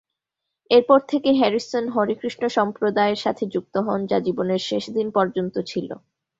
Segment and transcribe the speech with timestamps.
[0.71, 5.89] এরপর থেকে হ্যারিসন হরেকৃষ্ণ সম্প্রদায়ের সাথে যুক্ত হন যা জীবনের শেষ দিন পর্যন্ত ছিল।